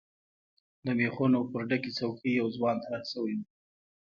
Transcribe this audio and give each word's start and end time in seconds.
له 0.85 0.91
ميخونو 0.99 1.39
پر 1.51 1.61
ډکې 1.69 1.91
څوکی 1.97 2.31
يو 2.39 2.47
ځوان 2.57 2.75
تړل 2.83 3.03
شوی 3.11 3.33
و. 3.37 3.41